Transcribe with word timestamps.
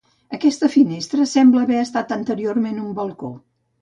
Aquesta 0.35 0.69
finestra 0.75 1.27
sembla 1.33 1.67
haver 1.67 1.77
estat 1.81 2.15
anteriorment 2.19 2.85
un 2.89 2.93
balcó. 3.03 3.31